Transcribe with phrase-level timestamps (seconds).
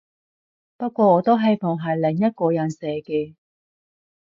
[0.77, 3.35] 不過我都希望係另外一個人寫嘅